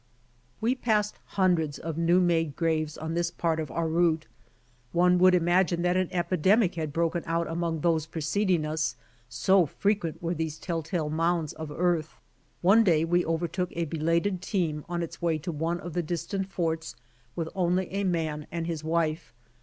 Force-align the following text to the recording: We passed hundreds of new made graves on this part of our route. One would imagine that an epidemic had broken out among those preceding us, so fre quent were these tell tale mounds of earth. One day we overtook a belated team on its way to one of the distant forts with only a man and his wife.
We 0.59 0.73
passed 0.73 1.19
hundreds 1.37 1.77
of 1.77 1.95
new 1.95 2.19
made 2.19 2.55
graves 2.55 2.97
on 2.97 3.13
this 3.13 3.29
part 3.29 3.59
of 3.59 3.69
our 3.69 3.87
route. 3.87 4.25
One 4.93 5.19
would 5.19 5.35
imagine 5.35 5.83
that 5.83 5.95
an 5.95 6.07
epidemic 6.11 6.73
had 6.73 6.91
broken 6.91 7.21
out 7.27 7.47
among 7.47 7.81
those 7.81 8.07
preceding 8.07 8.65
us, 8.65 8.95
so 9.29 9.67
fre 9.67 9.91
quent 9.91 10.19
were 10.19 10.33
these 10.33 10.57
tell 10.57 10.81
tale 10.81 11.11
mounds 11.11 11.53
of 11.53 11.69
earth. 11.69 12.15
One 12.63 12.83
day 12.83 13.05
we 13.05 13.23
overtook 13.23 13.69
a 13.73 13.85
belated 13.85 14.41
team 14.41 14.83
on 14.89 15.03
its 15.03 15.21
way 15.21 15.37
to 15.37 15.51
one 15.51 15.79
of 15.79 15.93
the 15.93 16.01
distant 16.01 16.49
forts 16.51 16.95
with 17.35 17.49
only 17.53 17.87
a 17.91 18.03
man 18.03 18.47
and 18.51 18.65
his 18.65 18.83
wife. 18.83 19.35